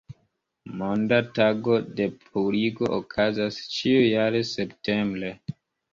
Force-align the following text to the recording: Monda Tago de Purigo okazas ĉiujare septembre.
Monda 0.79 1.19
Tago 1.39 1.75
de 1.99 2.07
Purigo 2.23 2.89
okazas 2.97 3.63
ĉiujare 3.77 4.43
septembre. 4.57 5.35